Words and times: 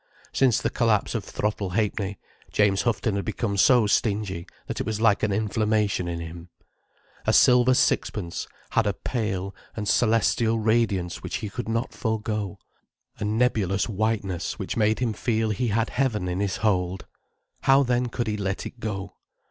Since 0.33 0.59
the 0.59 0.71
collapse 0.71 1.13
of 1.13 1.23
Throttle 1.23 1.73
Ha'penny, 1.75 2.17
James 2.51 2.81
Houghton 2.81 3.17
had 3.17 3.23
become 3.25 3.55
so 3.55 3.85
stingy 3.85 4.47
that 4.65 4.79
it 4.79 4.83
was 4.87 4.99
like 4.99 5.21
an 5.21 5.31
inflammation 5.31 6.07
in 6.07 6.19
him. 6.19 6.49
A 7.27 7.31
silver 7.33 7.75
sixpence 7.75 8.47
had 8.71 8.87
a 8.87 8.93
pale 8.93 9.53
and 9.75 9.87
celestial 9.87 10.57
radiance 10.57 11.21
which 11.21 11.35
he 11.35 11.51
could 11.51 11.69
not 11.69 11.93
forego, 11.93 12.57
a 13.19 13.23
nebulous 13.23 13.87
whiteness 13.87 14.57
which 14.57 14.75
made 14.75 14.97
him 14.97 15.13
feel 15.13 15.51
he 15.51 15.67
had 15.67 15.91
heaven 15.91 16.27
in 16.27 16.39
his 16.39 16.57
hold. 16.57 17.05
How 17.65 17.83
then 17.83 18.07
could 18.07 18.25
he 18.25 18.37
let 18.37 18.65
it 18.65 18.79
go. 18.79 19.13